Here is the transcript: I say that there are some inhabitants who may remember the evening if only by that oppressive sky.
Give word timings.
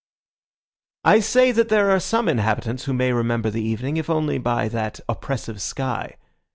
I 1.05 1.19
say 1.19 1.51
that 1.51 1.69
there 1.69 1.91
are 1.91 1.99
some 1.99 2.27
inhabitants 2.27 2.85
who 2.85 2.93
may 2.93 3.13
remember 3.13 3.51
the 3.51 3.61
evening 3.61 3.97
if 3.97 4.09
only 4.09 4.39
by 4.39 4.67
that 4.69 4.99
oppressive 5.07 5.61
sky. 5.61 6.15